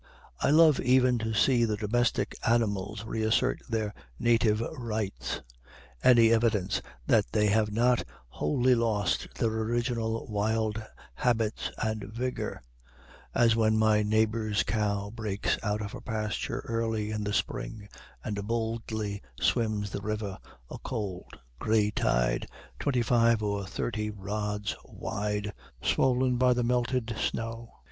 [0.39, 5.43] I love even to see the domestic animals reassert their native rights,
[6.03, 10.81] any evidence that they have not wholly lost their original wild
[11.13, 12.63] habits and vigor;
[13.35, 17.87] as when my neighbor's cow breaks out of her pasture early in the spring
[18.23, 20.39] and boldly swims the river,
[20.71, 22.47] a cold, gray tide,
[22.79, 27.69] twenty five or thirty rods wide, swollen by the melted snow.